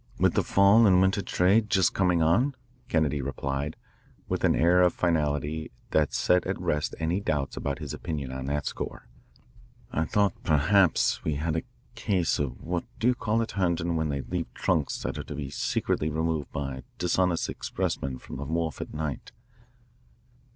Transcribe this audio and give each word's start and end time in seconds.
"With 0.17 0.33
the 0.33 0.41
fall 0.43 0.87
and 0.87 0.99
winter 0.99 1.21
trade 1.21 1.69
just 1.69 1.93
coming 1.93 2.23
on?" 2.23 2.55
Kennedy 2.89 3.21
replied, 3.21 3.75
with 4.27 4.43
an 4.43 4.55
air 4.55 4.81
of 4.81 4.93
finality 4.95 5.69
that 5.91 6.11
set 6.11 6.43
at 6.47 6.59
rest 6.59 6.95
any 6.97 7.19
doubts 7.19 7.55
about 7.55 7.77
his 7.77 7.93
opinion 7.93 8.31
on 8.31 8.47
that 8.47 8.65
score. 8.65 9.07
"I 9.91 10.05
thought 10.05 10.33
perhaps 10.43 11.23
we 11.23 11.35
had 11.35 11.55
a 11.55 11.61
case 11.93 12.39
of 12.39 12.63
what 12.63 12.85
do 12.97 13.09
you 13.09 13.13
call 13.13 13.43
it, 13.43 13.51
Herndon, 13.51 13.95
when 13.95 14.09
they 14.09 14.21
leave 14.21 14.51
trunks 14.55 14.99
that 15.03 15.19
are 15.19 15.23
to 15.23 15.35
be 15.35 15.51
secretly 15.51 16.09
removed 16.09 16.51
by 16.51 16.81
dishonest 16.97 17.47
expressmen 17.47 18.17
from 18.17 18.37
the 18.37 18.45
wharf 18.45 18.81
at 18.81 18.95
night? 18.95 19.31